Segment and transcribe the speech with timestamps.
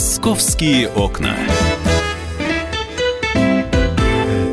[0.00, 1.36] «Московские окна».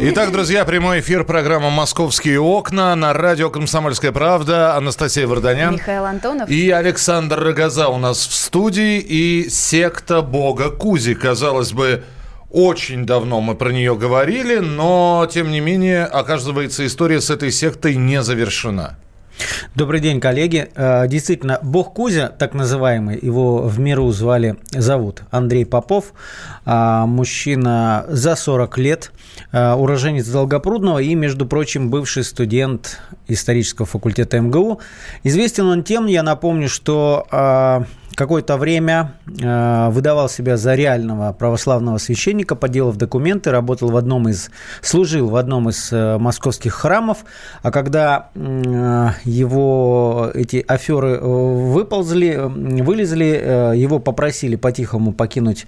[0.02, 4.76] Итак, друзья, прямой эфир программы «Московские окна» на радио «Комсомольская правда».
[4.76, 5.76] Анастасия Варданян.
[5.76, 6.50] Михаил Антонов.
[6.50, 9.00] И Александр Рогоза у нас в студии.
[9.00, 11.16] И секта Бога Кузи.
[11.16, 12.04] Казалось бы,
[12.52, 17.96] очень давно мы про нее говорили, но, тем не менее, оказывается, история с этой сектой
[17.96, 18.98] не завершена.
[19.76, 20.70] Добрый день, коллеги.
[20.76, 26.14] Э, действительно, бог Кузя, так называемый, его в миру звали, зовут Андрей Попов,
[26.66, 29.12] а, мужчина за 40 лет,
[29.52, 34.80] э, уроженец Долгопрудного и, между прочим, бывший студент исторического факультета МГУ.
[35.24, 37.86] Известен он тем, я напомню, что а,
[38.18, 44.50] какое-то время э, выдавал себя за реального православного священника, подделав документы, работал в одном из,
[44.82, 47.20] служил в одном из э, московских храмов,
[47.62, 52.40] а когда э, его эти аферы выползли,
[52.82, 55.68] вылезли, его попросили по-тихому покинуть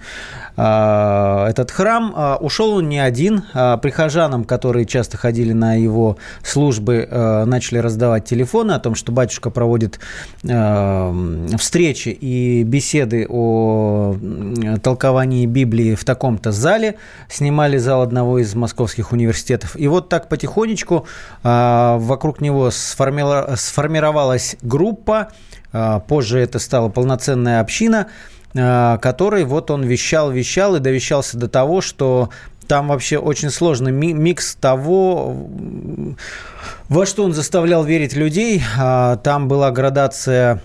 [0.56, 2.36] этот храм.
[2.40, 7.08] Ушел он не один, прихожанам, которые часто ходили на его службы,
[7.46, 10.00] начали раздавать телефоны о том, что батюшка проводит
[10.42, 14.16] встречи и беседы о
[14.82, 16.96] толковании Библии в таком-то зале,
[17.28, 19.76] снимали зал одного из московских университетов.
[19.76, 21.06] И вот так потихонечку
[21.42, 25.28] а, вокруг него сформировалась группа,
[25.72, 28.08] а, позже это стала полноценная община,
[28.56, 32.30] а, которой вот он вещал, вещал и довещался до того, что
[32.66, 35.48] там вообще очень сложный микс того,
[36.88, 38.62] во что он заставлял верить людей.
[38.76, 40.62] Там была градация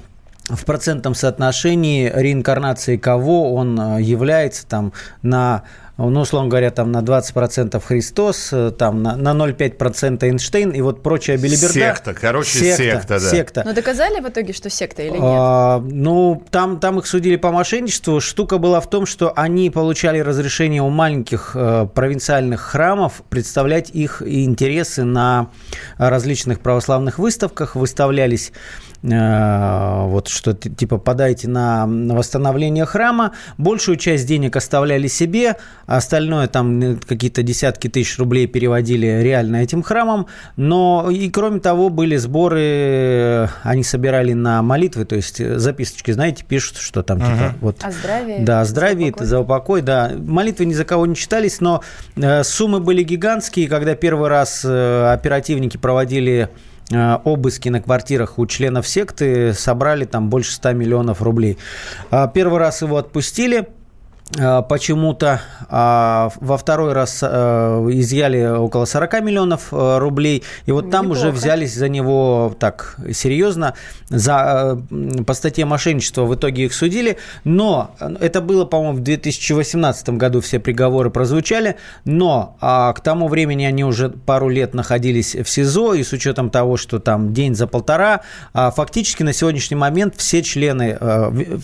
[0.49, 5.63] в процентном соотношении реинкарнации кого он э, является там на
[5.97, 11.01] ну, условно говоря, там на 20% Христос, э, там на, на 0,5% Эйнштейн и вот
[11.01, 11.73] прочая белиберда.
[11.73, 13.29] Секта, короче, секта, секта да.
[13.29, 13.63] Секта.
[13.65, 15.21] Но доказали в итоге, что секта или нет?
[15.21, 18.19] А, ну, там, там их судили по мошенничеству.
[18.19, 24.21] Штука была в том, что они получали разрешение у маленьких э, провинциальных храмов представлять их
[24.25, 25.49] интересы на
[25.97, 28.51] различных православных выставках, выставлялись
[29.05, 36.81] Э, вот что типа подайте на восстановление храма, большую часть денег оставляли себе, остальное там
[36.81, 42.61] э, какие-то десятки тысяч рублей переводили реально этим храмам, но и кроме того были сборы,
[42.61, 47.37] э, они собирали на молитвы, то есть записочки, знаете, пишут, что там uh-huh.
[47.37, 47.77] типа вот...
[47.83, 48.37] О здравии.
[48.39, 50.11] Да, о здравии, за за упокой, да.
[50.17, 51.81] Молитвы ни за кого не читались, но
[52.43, 56.49] суммы были гигантские, когда первый раз оперативники проводили
[56.91, 61.57] Э, обыски на квартирах у членов секты собрали там больше 100 миллионов рублей.
[62.11, 63.84] А первый раз его отпустили, Э,
[64.31, 67.27] почему-то а, во второй раз э,
[67.91, 71.27] изъяли около 40 миллионов э, рублей, и вот там Неплохо.
[71.27, 73.75] уже взялись за него так серьезно,
[74.09, 74.81] за,
[75.27, 80.59] по статье мошенничества в итоге их судили, но это было, по-моему, в 2018 году все
[80.59, 86.03] приговоры прозвучали, но а, к тому времени они уже пару лет находились в СИЗО, и
[86.03, 88.21] с учетом того, что там день за полтора,
[88.53, 90.97] а, фактически на сегодняшний момент все члены,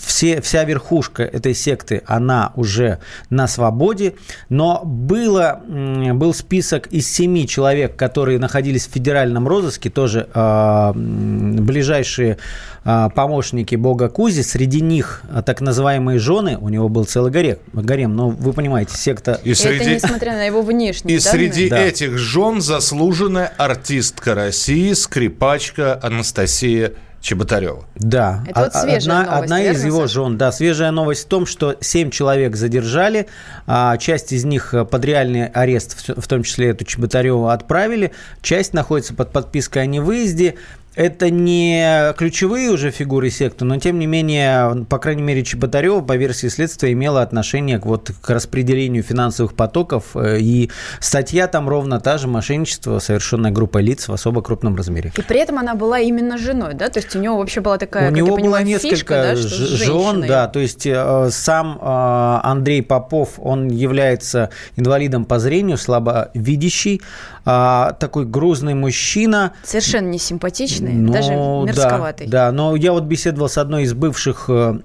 [0.05, 4.15] все, вся верхушка этой секты, она уже на свободе,
[4.49, 12.37] но было, был список из семи человек, которые находились в федеральном розыске, тоже э, ближайшие
[12.83, 18.15] э, помощники бога Кузи, среди них так называемые жены, у него был целый гарем, гарем
[18.15, 19.39] но вы понимаете, секта...
[19.43, 19.91] И среди...
[19.91, 21.13] Это несмотря на его внешний.
[21.13, 21.31] И данные.
[21.31, 21.79] среди да.
[21.79, 27.85] этих жен заслуженная артистка России, скрипачка Анастасия Чеботарева.
[27.95, 28.43] Да.
[28.47, 30.37] Это вот свежая одна, новость, одна из его жен.
[30.37, 33.27] Да, свежая новость в том, что семь человек задержали,
[33.67, 38.11] а часть из них под реальный арест, в том числе эту Чеботареву, отправили,
[38.41, 40.55] часть находится под подпиской о невыезде.
[40.95, 46.17] Это не ключевые уже фигуры секты, но тем не менее, по крайней мере, Чеботарева, по
[46.17, 50.15] версии следствия, имела отношение к, вот, к распределению финансовых потоков.
[50.15, 50.69] Э, и
[50.99, 55.13] статья там ровно та же мошенничество, совершенная группой лиц в особо крупном размере.
[55.15, 56.89] И при этом она была именно женой, да?
[56.89, 60.25] То есть у него вообще была такая, У него было понимаю, несколько фишка, да, жен,
[60.27, 60.47] да.
[60.47, 67.01] То есть э, сам э, Андрей Попов, он является инвалидом по зрению, слабовидящий,
[67.43, 69.53] а, такой грузный мужчина.
[69.63, 72.27] Совершенно не симпатичный, ну, даже мерзковатый.
[72.27, 74.79] Да, да, но я вот беседовал с одной из бывших э,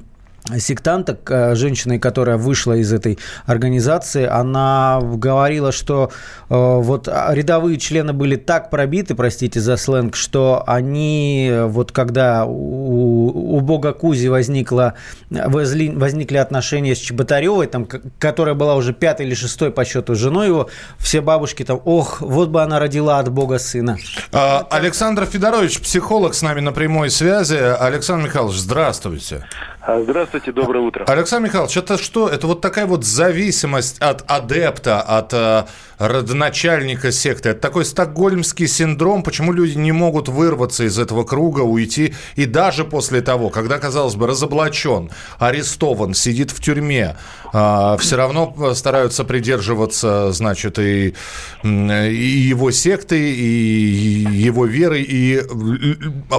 [0.58, 6.10] сектанток, э, женщиной, которая вышла из этой организации, она говорила, что
[6.48, 13.56] э, вот рядовые члены были так пробиты, простите за сленг, что они, вот когда у,
[13.56, 14.94] у бога Кузи возникло,
[15.31, 17.87] возли, возникли отношения с Чеботаревой, там,
[18.19, 22.50] которая была уже пятой или шестой по счету женой его, все бабушки там, ох, вот
[22.50, 23.98] бы она родила от бога сына.
[24.32, 27.56] А, Александр Федорович, психолог с нами на прямой связи.
[27.56, 29.44] Александр Михайлович, здравствуйте.
[29.88, 31.05] А, здравствуйте, доброе утро.
[31.05, 32.29] Александр Михайлович, это что?
[32.29, 35.65] Это вот такая вот зависимость от адепта, от э,
[35.99, 37.50] родоначальника секты.
[37.50, 42.15] Это такой стокгольмский синдром, почему люди не могут вырваться из этого круга, уйти.
[42.35, 47.17] И даже после того, когда, казалось бы, разоблачен, арестован, сидит в тюрьме,
[47.53, 51.15] э, все равно стараются придерживаться, значит, и,
[51.62, 55.43] и его секты, и его веры, и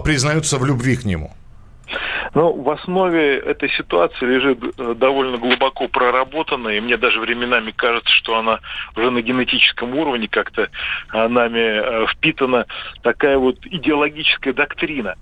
[0.04, 1.32] признаются в любви к нему.
[2.34, 8.14] Но в основе этой ситуации лежит э, довольно глубоко проработанная, и мне даже временами кажется,
[8.14, 8.60] что она
[8.96, 10.70] уже на генетическом уровне как-то
[11.14, 12.66] э, нами э, впитана
[13.02, 15.16] такая вот идеологическая доктрина.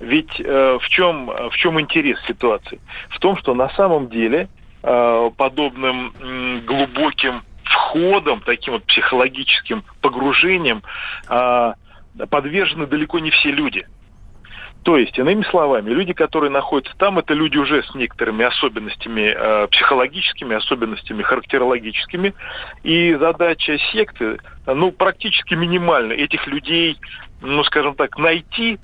[0.00, 2.80] Ведь в чем, в чем интерес ситуации?
[3.10, 4.48] В том, что на самом деле
[4.82, 6.12] подобным
[6.66, 10.82] глубоким входом, таким вот психологическим погружением
[12.30, 13.86] подвержены далеко не все люди–
[14.84, 19.66] то есть, иными словами, люди, которые находятся там, это люди уже с некоторыми особенностями э,
[19.68, 22.34] психологическими, особенностями характерологическими.
[22.82, 26.12] И задача секты, ну, практически минимальна.
[26.12, 26.98] Этих людей,
[27.40, 28.78] ну, скажем так, найти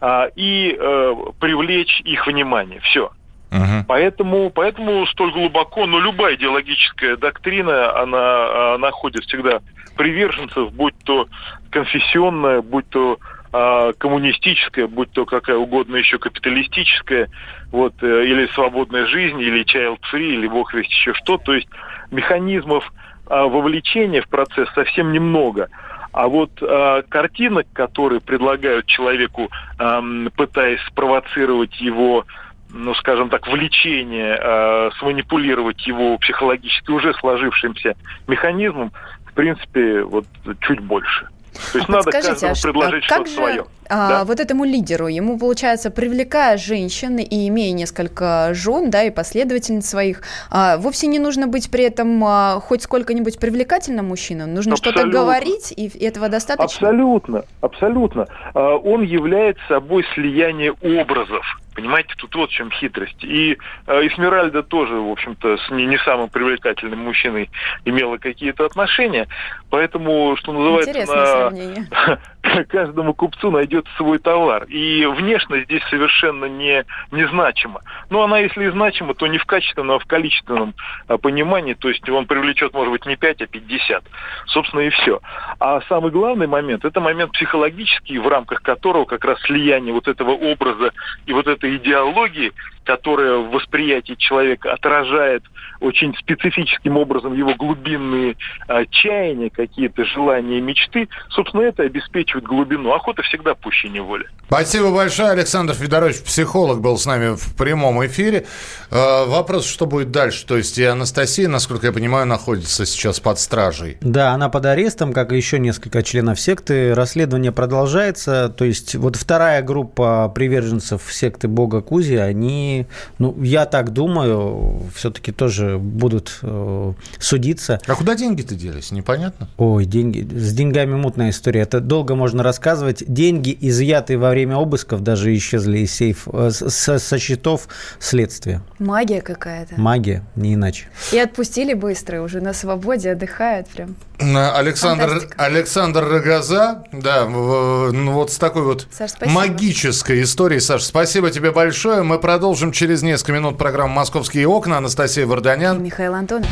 [0.00, 2.78] э, и э, привлечь их внимание.
[2.80, 3.10] Все.
[3.50, 3.82] Uh-huh.
[3.88, 9.58] Поэтому, поэтому столь глубоко, но любая идеологическая доктрина, она, она находит всегда
[9.96, 11.26] приверженцев, будь то
[11.70, 13.18] конфессионная, будь то
[13.52, 17.28] коммунистическая, будь то какая угодно еще капиталистическая,
[17.72, 21.38] вот, э, или свободная жизнь, или child free, или бог весть еще что.
[21.38, 21.68] То есть
[22.10, 22.92] механизмов
[23.26, 25.68] а, вовлечения в процесс совсем немного.
[26.12, 29.48] А вот э, картинок, которые предлагают человеку,
[29.78, 30.00] э,
[30.34, 32.26] пытаясь спровоцировать его,
[32.70, 37.94] ну, скажем так, влечение, э, сманипулировать его психологически уже сложившимся
[38.26, 38.90] механизмом,
[39.26, 40.26] в принципе, вот
[40.62, 41.28] чуть больше.
[41.72, 43.64] То есть а надо каждому а предложить а что-то свое.
[43.92, 44.24] А, да?
[44.24, 50.22] вот этому лидеру, ему, получается, привлекая женщин и имея несколько жен, да, и последовательниц своих,
[50.48, 55.72] а, вовсе не нужно быть при этом а, хоть сколько-нибудь привлекательным мужчинам, нужно что-то говорить,
[55.76, 56.88] и этого достаточно?
[56.88, 58.26] Абсолютно, абсолютно.
[58.54, 61.44] А, он является собой слияние образов.
[61.74, 63.22] Понимаете, тут вот в чем хитрость.
[63.22, 63.56] И
[63.86, 67.48] э, Эсмеральда тоже, в общем-то, с не, не самым привлекательным мужчиной
[67.84, 69.28] имела какие-то отношения.
[69.70, 72.20] Поэтому, что называется, Интересное на...
[72.68, 74.64] каждому купцу найдет свой товар.
[74.64, 77.82] И внешность здесь совершенно не, незначима.
[78.08, 80.74] Но она, если и значима, то не в качественном, а в количественном
[81.08, 81.74] а, понимании.
[81.74, 84.04] То есть он привлечет, может быть, не 5, а 50.
[84.46, 85.20] Собственно, и все.
[85.58, 90.30] А самый главный момент, это момент психологический, в рамках которого как раз слияние вот этого
[90.30, 90.92] образа
[91.26, 92.52] и вот этой идеологии
[92.90, 95.44] которая в восприятии человека отражает
[95.78, 98.36] очень специфическим образом его глубинные
[98.68, 102.92] э, чаяния, какие-то желания, мечты, собственно, это обеспечивает глубину.
[102.92, 104.26] Охота всегда пуще неволи.
[104.46, 105.30] Спасибо большое.
[105.30, 108.46] Александр Федорович, психолог, был с нами в прямом эфире.
[108.90, 110.44] Э, вопрос, что будет дальше?
[110.44, 113.98] То есть и Анастасия, насколько я понимаю, находится сейчас под стражей.
[114.00, 116.92] Да, она под арестом, как и еще несколько членов секты.
[116.94, 118.48] Расследование продолжается.
[118.48, 122.79] То есть вот вторая группа приверженцев секты Бога Кузи, они
[123.18, 127.80] ну, я так думаю, все-таки тоже будут э, судиться.
[127.86, 128.90] А куда деньги-то делись?
[128.90, 129.48] Непонятно.
[129.56, 130.26] Ой, деньги.
[130.36, 131.62] С деньгами мутная история.
[131.62, 133.02] Это долго можно рассказывать.
[133.06, 137.68] Деньги, изъятые во время обысков, даже исчезли из сейф, э, со, со счетов
[137.98, 138.62] следствия.
[138.78, 139.80] Магия какая-то.
[139.80, 140.86] Магия, не иначе.
[141.12, 143.96] И отпустили быстро, уже на свободе отдыхают прям.
[144.20, 150.60] Александр, Александр Рогоза, да, ну вот с такой вот Саш, магической историей.
[150.60, 152.02] Саш, спасибо тебе большое.
[152.02, 154.78] Мы продолжим через несколько минут программу «Московские окна».
[154.78, 155.78] Анастасия Варданян.
[155.78, 156.48] И Михаил Антонов.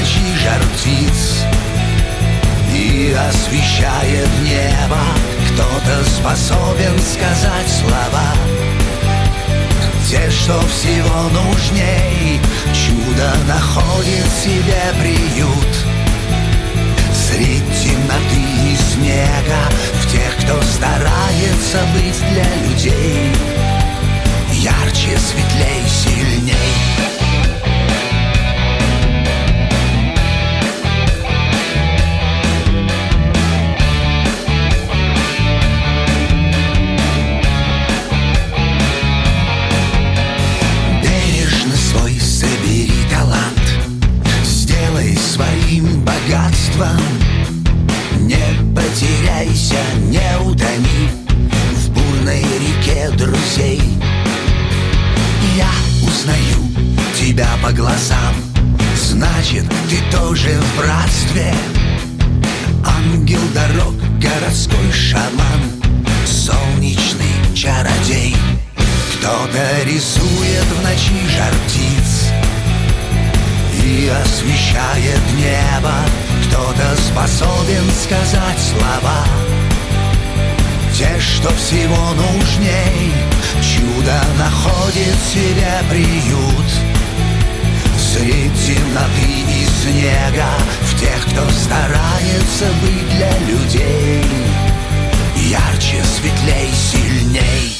[0.00, 1.44] Ночи жар птиц
[2.74, 4.98] и освещает небо.
[5.48, 8.34] Кто-то способен сказать слова.
[10.08, 12.40] Те, что всего нужней
[12.72, 15.76] Чудо находит себе приют.
[17.14, 19.62] Средь темноты и снега
[20.00, 23.30] В тех, кто старается быть для людей
[24.52, 26.89] Ярче, светлей, сильней
[74.60, 75.94] освещает небо.
[76.46, 79.24] Кто-то способен сказать слова.
[80.96, 83.12] Те, что всего нужней
[83.62, 86.70] Чудо находит себе приют.
[87.98, 90.48] Средь темноты и снега
[90.82, 94.24] В тех, кто старается быть для людей.
[95.36, 97.79] Ярче, светлей, сильней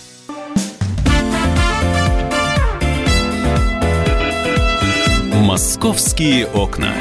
[5.51, 6.95] «Московские окна».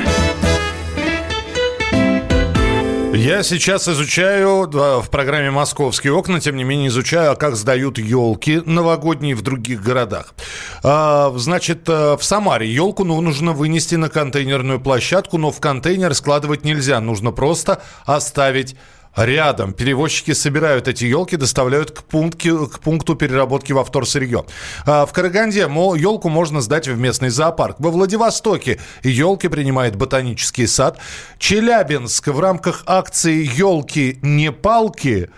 [3.14, 8.60] Я сейчас изучаю в программе «Московские окна», тем не менее изучаю, а как сдают елки
[8.66, 10.34] новогодние в других городах.
[10.82, 16.12] А, значит, э, в Самаре елку ну, нужно вынести на контейнерную площадку, но в контейнер
[16.12, 17.00] складывать нельзя.
[17.00, 18.74] Нужно просто оставить
[19.16, 19.72] рядом.
[19.72, 24.44] Перевозчики собирают эти елки, доставляют к, пунктке, к пункту переработки во вторсырье.
[24.86, 27.76] А в Караганде елку можно сдать в местный зоопарк.
[27.78, 30.98] Во Владивостоке елки принимает ботанический сад.
[31.38, 35.30] Челябинск в рамках акции «Елки не палки»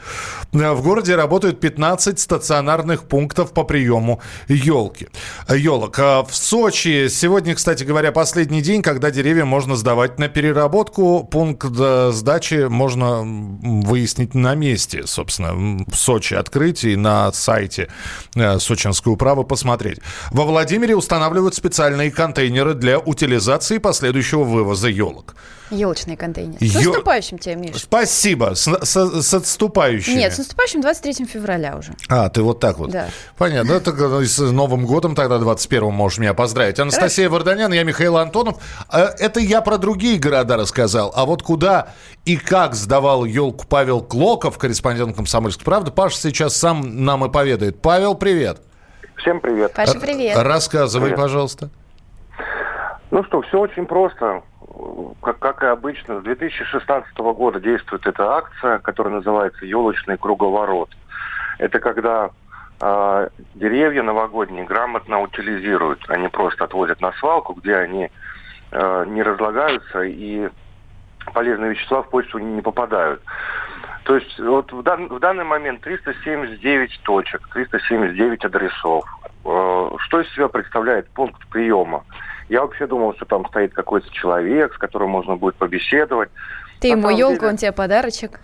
[0.52, 5.08] в городе работают 15 стационарных пунктов по приему елки.
[5.48, 5.98] Елок.
[5.98, 11.24] А в Сочи сегодня, кстати говоря, последний день, когда деревья можно сдавать на переработку.
[11.24, 13.24] Пункт э, сдачи можно
[13.62, 17.88] выяснить на месте, собственно, в Сочи открыть и на сайте
[18.34, 20.00] э, Сочинской управы посмотреть.
[20.30, 25.34] Во Владимире устанавливают специальные контейнеры для утилизации последующего вывоза елок.
[25.72, 26.58] Елочные контейнеры.
[26.64, 26.90] С Ё...
[26.90, 27.76] наступающим тебя, Миш.
[27.76, 28.54] Спасибо.
[28.54, 30.16] С, с, с отступающим.
[30.16, 31.94] Нет, с наступающим 23 февраля уже.
[32.08, 32.90] А, ты вот так вот.
[32.90, 33.06] Да.
[33.38, 33.72] Понятно.
[33.72, 33.92] Это
[34.24, 36.78] с Новым годом тогда 21 можешь меня поздравить.
[36.78, 37.44] Анастасия Хорошо.
[37.44, 38.62] Варданян, я Михаил Антонов.
[38.92, 41.10] Э, это я про другие города рассказал.
[41.16, 41.88] А вот куда
[42.26, 47.80] и как сдавал елку Павел Клоков, корреспондент «Комсомольской правды», Паша сейчас сам нам и поведает.
[47.80, 48.60] Павел, привет.
[49.16, 49.72] Всем привет.
[49.72, 50.36] Паша, привет.
[50.36, 51.18] Рассказывай, привет.
[51.18, 51.70] пожалуйста.
[53.10, 54.42] Ну что, все очень просто
[55.22, 60.90] как, как и обычно, с 2016 года действует эта акция, которая называется «Елочный круговорот».
[61.58, 62.30] Это когда
[62.80, 66.04] э, деревья новогодние грамотно утилизируют.
[66.08, 68.10] Они просто отвозят на свалку, где они
[68.70, 70.48] э, не разлагаются и
[71.32, 73.22] полезные вещества в почту не попадают.
[74.04, 79.04] То есть вот в, дан, в данный момент 379 точек, 379 адресов.
[79.44, 82.04] Э, что из себя представляет пункт приема?
[82.52, 86.28] Я вообще думал, что там стоит какой-то человек, с которым можно будет побеседовать.
[86.80, 87.48] Ты ему елку, деле...
[87.48, 88.40] он тебе подарочек?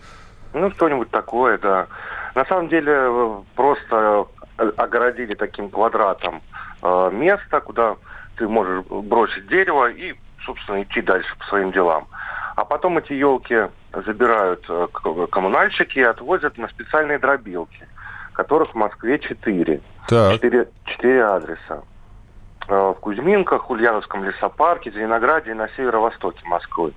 [0.54, 1.88] Ну, что-нибудь такое, да.
[2.34, 4.24] На самом деле э, просто
[4.56, 6.40] э, огородили таким квадратом
[6.82, 7.96] э, место, куда
[8.38, 12.06] ты можешь бросить дерево и, собственно, идти дальше по своим делам.
[12.56, 13.68] А потом эти елки
[14.06, 14.86] забирают э,
[15.30, 17.86] коммунальщики и отвозят на специальные дробилки,
[18.32, 19.82] которых в Москве четыре.
[20.08, 21.82] Четыре, четыре адреса.
[22.68, 26.92] Э, в Кузьминках, Ульяновском лесопарке, Зеленограде и на северо-востоке Москвы.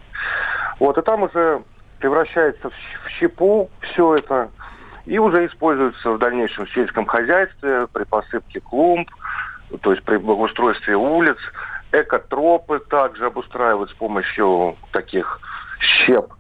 [0.80, 1.64] Вот, и там уже
[2.00, 4.50] превращается в щепу все это,
[5.06, 9.10] и уже используется в дальнейшем в сельском хозяйстве при посыпке клумб,
[9.82, 11.38] то есть при благоустройстве улиц.
[11.94, 15.40] Экотропы также обустраивают с помощью таких
[15.80, 16.34] щеп.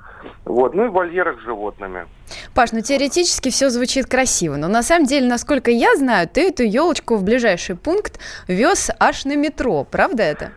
[0.45, 0.73] Вот.
[0.73, 2.05] Ну и в вольерах с животными.
[2.53, 6.63] Паш, ну теоретически все звучит красиво, но на самом деле, насколько я знаю, ты эту
[6.63, 10.51] елочку в ближайший пункт вез аж на метро, правда это?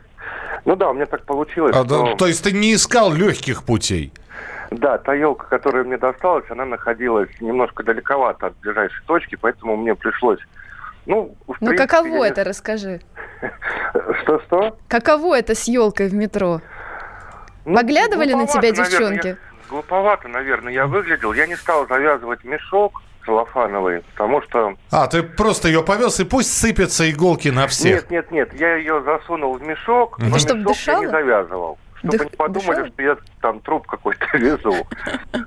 [0.64, 1.76] Ну да, у меня так получилось.
[1.76, 2.14] А, что...
[2.16, 4.12] То есть ты не искал легких путей?
[4.70, 9.94] Да, та елка, которая мне досталась, она находилась немножко далековато от ближайшей точки, поэтому мне
[9.94, 10.40] пришлось
[11.06, 12.28] ну, ну принципе, каково я...
[12.28, 13.00] это, расскажи.
[14.22, 14.78] Что-что?
[14.88, 16.60] Каково это с елкой в метро?
[17.64, 19.02] Ну, Поглядывали на тебя девчонки?
[19.02, 19.38] Наверное,
[19.74, 21.32] глуповато, наверное, я выглядел.
[21.32, 24.74] Я не стал завязывать мешок целлофановый, потому что...
[24.90, 28.10] А, ты просто ее повез, и пусть сыпятся иголки на всех.
[28.10, 31.00] Нет, нет, нет, я ее засунул в мешок, но чтобы мешок дышала?
[31.00, 31.78] я не завязывал.
[31.96, 32.30] Чтобы Дых...
[32.30, 32.88] не подумали, дышала?
[32.88, 34.86] что я там труп какой-то везу.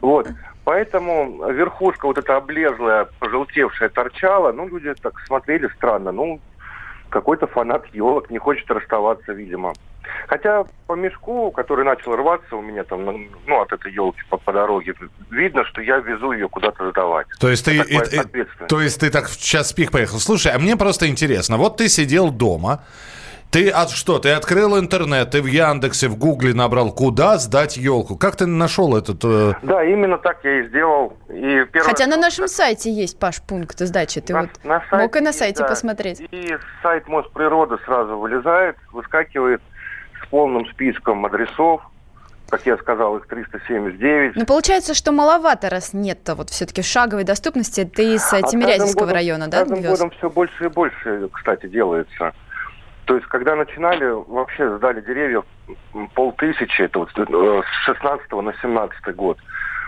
[0.02, 0.28] Вот.
[0.64, 6.12] Поэтому верхушка вот эта облезлая, пожелтевшая торчала, ну, люди так смотрели странно.
[6.12, 6.42] Ну,
[7.10, 9.74] какой-то фанат елок не хочет расставаться, видимо.
[10.28, 14.38] Хотя по мешку, который начал рваться у меня там, ну, ну от этой елки по,
[14.38, 14.94] по дороге,
[15.30, 17.28] видно, что я везу ее куда-то сдавать.
[17.40, 20.20] То есть, ты, и, и, то есть ты так сейчас пик поехал.
[20.20, 22.84] Слушай, а мне просто интересно, вот ты сидел дома,
[23.52, 24.20] ты от что?
[24.20, 28.18] Ты открыл интернет, ты в Яндексе, в Гугле набрал, куда сдать елку.
[28.18, 29.24] Как ты нашел этот?
[29.24, 29.54] Э...
[29.64, 31.18] Да, именно так я и сделал.
[31.30, 31.84] И первое...
[31.84, 34.20] Хотя на нашем сайте есть, Паш, пункт сдачи.
[34.20, 36.22] Ты на, вот на сайте, мог и на сайте да, посмотреть.
[36.30, 39.62] И сайт Мосприроды сразу вылезает, выскакивает
[40.28, 41.82] с полным списком адресов,
[42.50, 44.36] как я сказал, их 379.
[44.36, 47.84] Ну, получается, что маловато, раз нет вот все-таки шаговой доступности.
[47.84, 52.34] Ты из а Тимирязевского годом, района, да, каждым годом все больше и больше, кстати, делается.
[53.06, 55.46] То есть, когда начинали, вообще сдали деревьев
[56.14, 59.38] полтысячи, это вот э, с 16 на 17 год.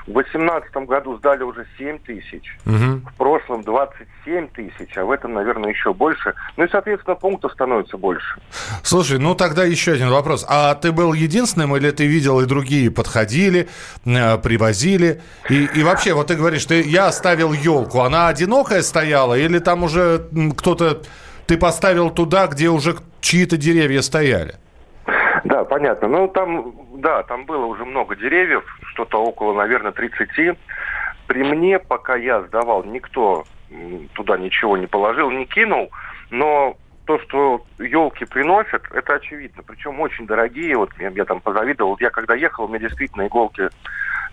[0.10, 3.02] В 2018 году сдали уже 7 тысяч, угу.
[3.08, 6.34] в прошлом 27 тысяч, а в этом, наверное, еще больше.
[6.58, 8.42] Ну и, соответственно, пунктов становится больше.
[8.82, 10.48] Слушай, ну тогда еще один вопрос.
[10.50, 13.70] А ты был единственным или ты видел и другие подходили,
[14.04, 15.22] э, привозили?
[15.48, 19.84] И, и вообще, вот ты говоришь, ты, я оставил елку, она одинокая стояла или там
[19.84, 21.04] уже кто-то...
[21.46, 24.56] Ты поставил туда, где уже чьи-то деревья стояли?
[25.44, 26.08] Да, понятно.
[26.08, 30.58] Ну, там, да, там было уже много деревьев, что-то около, наверное, 30.
[31.28, 33.46] При мне, пока я сдавал, никто
[34.14, 35.92] туда ничего не положил, не кинул,
[36.32, 39.64] но то, что елки приносят, это очевидно.
[39.66, 40.78] Причем очень дорогие.
[40.78, 41.98] Вот я, я там позавидовал.
[42.00, 43.68] Я когда ехал, у меня действительно иголки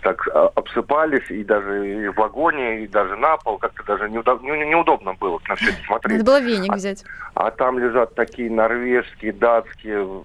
[0.02, 3.56] так а, обсыпались, и даже и в вагоне, и даже на пол.
[3.56, 6.18] Как-то даже неудоб, не, неудобно было на все это смотреть.
[6.18, 7.04] Надо было веник а, взять.
[7.34, 10.24] А, а там лежат такие норвежские, датские,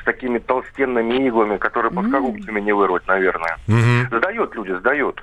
[0.00, 1.94] с такими толстенными иглами, которые mm-hmm.
[1.94, 3.58] плоскогубцами не вырвать, наверное.
[3.68, 4.18] Mm-hmm.
[4.18, 5.22] Сдают люди, сдают.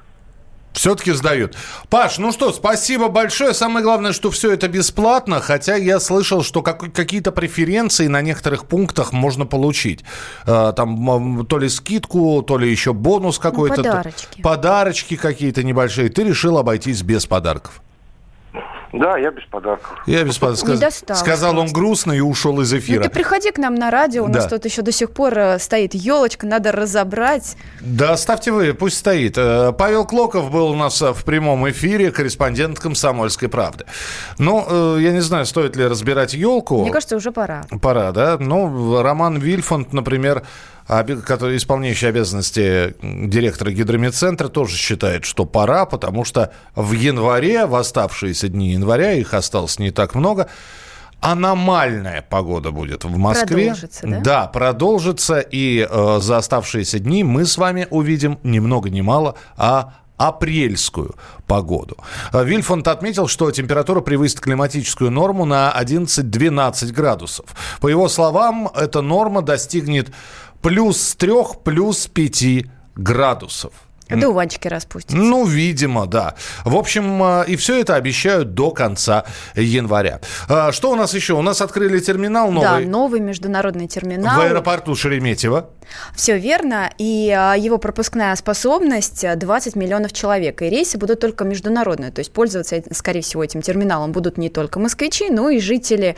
[0.77, 1.57] Все-таки сдают.
[1.89, 3.55] Паш, ну что, спасибо большое.
[3.55, 8.67] Самое главное, что все это бесплатно, хотя я слышал, что как, какие-то преференции на некоторых
[8.67, 10.05] пунктах можно получить.
[10.45, 13.77] Э, там то ли скидку, то ли еще бонус какой-то.
[13.77, 14.41] подарочки.
[14.43, 16.09] Подарочки какие-то небольшие.
[16.09, 17.81] Ты решил обойтись без подарков.
[18.93, 20.01] Да, я без подарков.
[20.05, 20.93] Я без подарков.
[20.93, 21.19] Сказ...
[21.19, 22.99] Сказал он грустно и ушел из эфира.
[22.99, 24.39] Ну, ты приходи к нам на радио, у да.
[24.39, 27.57] нас тут еще до сих пор э, стоит елочка, надо разобрать.
[27.81, 29.37] Да, ставьте вы, пусть стоит.
[29.37, 33.85] Э, Павел Клоков был у нас э, в прямом эфире, корреспондент «Комсомольской правды».
[34.37, 36.81] Ну, я не знаю, стоит ли разбирать елку.
[36.81, 37.63] Мне кажется, уже пора.
[37.81, 38.37] Пора, да?
[38.39, 40.43] Ну, Роман Вильфанд, например,
[40.87, 48.47] который исполняющий обязанности директора гидромедцентра, тоже считает, что пора, потому что в январе, в оставшиеся
[48.47, 50.47] дни января, их осталось не так много,
[51.19, 53.65] аномальная погода будет в Москве.
[53.65, 54.19] Продолжится, да?
[54.21, 55.39] Да, продолжится.
[55.39, 61.15] И э, за оставшиеся дни мы с вами увидим ни много ни мало, а апрельскую
[61.45, 61.97] погоду.
[62.33, 67.45] Э, Вильфонд отметил, что температура превысит климатическую норму на 11-12 градусов.
[67.79, 70.11] По его словам, эта норма достигнет
[70.61, 72.65] плюс 3, плюс 5
[72.95, 73.86] градусов.
[74.09, 75.17] Дуванчики распустятся.
[75.17, 76.35] Ну, видимо, да.
[76.63, 80.21] В общем, э, и все это обещают до конца января.
[80.47, 81.33] А, что у нас еще?
[81.33, 82.85] У нас открыли терминал новый.
[82.85, 84.39] Да, новый международный терминал.
[84.39, 85.69] В аэропорту Шереметьево.
[86.15, 86.89] Все верно.
[86.97, 90.61] И а, его пропускная способность 20 миллионов человек.
[90.61, 92.11] И рейсы будут только международные.
[92.11, 96.15] То есть пользоваться, скорее всего, этим терминалом будут не только москвичи, но и жители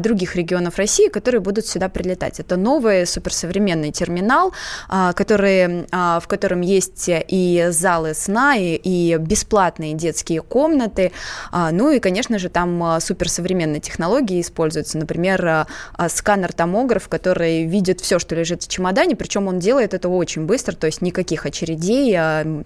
[0.00, 2.40] других регионов России, которые будут сюда прилетать.
[2.40, 4.52] Это новый суперсовременный терминал,
[4.88, 11.12] который, в котором есть и залы сна, и, и бесплатные детские комнаты.
[11.50, 14.98] А, ну и, конечно же, там а, суперсовременные технологии используются.
[14.98, 20.46] Например, а, сканер-томограф, который видит все, что лежит в чемодане, причем он делает это очень
[20.46, 22.16] быстро, то есть никаких очередей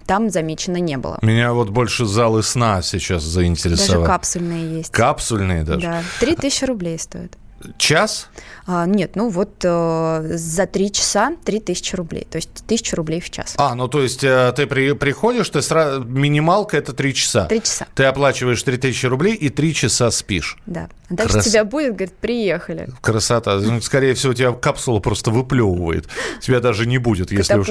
[0.05, 1.19] там замечено не было.
[1.21, 4.01] Меня вот больше залы сна сейчас заинтересовали.
[4.01, 4.91] Даже капсульные есть.
[4.91, 5.81] Капсульные даже?
[5.81, 7.31] Да, 3000 рублей стоят.
[7.77, 8.29] Час?
[8.65, 13.19] А, нет, ну вот э, за три часа три тысячи рублей, то есть тысяча рублей
[13.19, 13.55] в час.
[13.57, 17.45] А, ну то есть э, ты при, приходишь, ты сразу, минималка это три часа.
[17.45, 17.87] Три часа.
[17.95, 20.57] Ты оплачиваешь три тысячи рублей и три часа спишь.
[20.65, 20.87] Да.
[21.09, 21.45] А дальше Крас...
[21.45, 22.89] тебя будет, говорит, приехали.
[23.01, 23.55] Красота.
[23.55, 26.07] Ну, скорее всего, тебя капсула просто выплевывает.
[26.39, 27.67] Тебя даже не будет, если уж,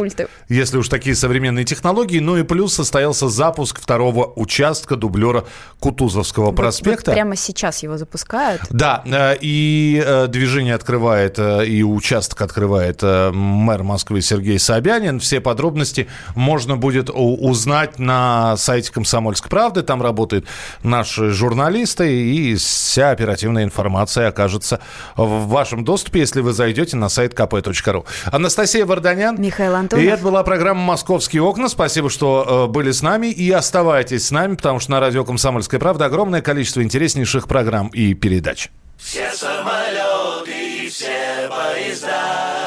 [0.49, 2.19] если уж такие современные технологии.
[2.19, 5.45] Ну и плюс состоялся запуск второго участка дублера
[5.79, 6.91] Кутузовского проспекта.
[6.91, 8.63] Вот, вот прямо сейчас его запускают.
[8.71, 14.59] Да, э, и и э, движение открывает, э, и участок открывает э, мэр Москвы Сергей
[14.59, 15.21] Собянин.
[15.21, 19.83] Все подробности можно будет узнать на сайте «Комсомольской правды».
[19.83, 20.47] Там работают
[20.83, 24.81] наши журналисты, и вся оперативная информация окажется
[25.17, 28.05] в вашем доступе, если вы зайдете на сайт kp.ru.
[28.33, 29.41] Анастасия Варданян.
[29.41, 30.05] Михаил Антонов.
[30.05, 31.69] И это была программа «Московские окна».
[31.69, 33.29] Спасибо, что э, были с нами.
[33.29, 38.15] И оставайтесь с нами, потому что на радио «Комсомольская правда» огромное количество интереснейших программ и
[38.15, 38.71] передач.
[38.99, 42.59] Все самолеты и все поезда.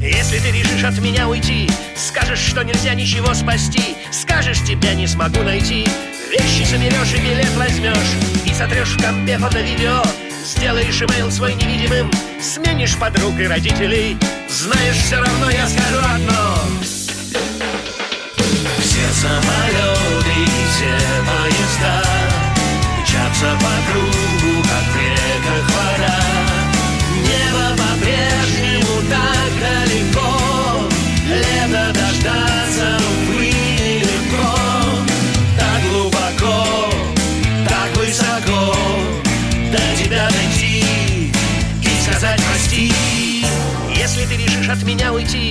[0.00, 5.42] Если ты решишь от меня уйти, скажешь, что нельзя ничего спасти, скажешь, тебя не смогу
[5.42, 5.86] найти,
[6.30, 7.96] вещи соберешь и билет возьмешь,
[8.44, 10.02] и сотрешь в компе фото-видео,
[10.44, 14.16] сделаешь имейл свой невидимым, сменишь подруг и родителей,
[14.48, 16.45] знаешь, все равно я скажу одно.
[45.16, 45.50] Уйти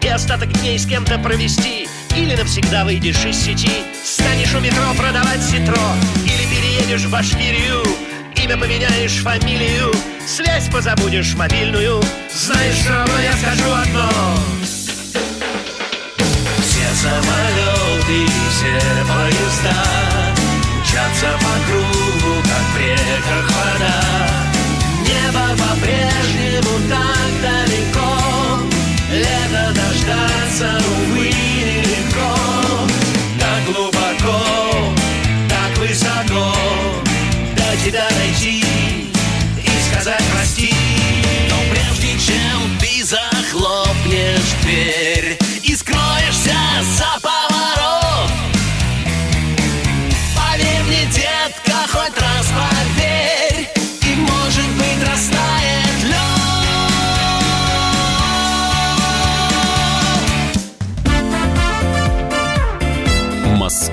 [0.00, 3.70] и остаток дней с кем-то провести, или навсегда выйдешь из сети,
[4.02, 5.80] станешь у метро продавать ситро,
[6.24, 7.84] или переедешь в Башкирию,
[8.42, 9.92] имя поменяешь, фамилию,
[10.26, 12.02] связь позабудешь мобильную,
[12.34, 12.63] знаешь,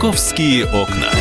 [0.02, 1.21] Московские окна.